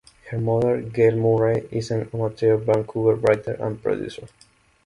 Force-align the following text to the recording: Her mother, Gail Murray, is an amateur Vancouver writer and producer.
Her 0.31 0.39
mother, 0.39 0.81
Gail 0.81 1.15
Murray, 1.15 1.69
is 1.71 1.91
an 1.91 2.09
amateur 2.11 2.57
Vancouver 2.57 3.13
writer 3.13 3.53
and 3.59 3.79
producer. 3.79 4.25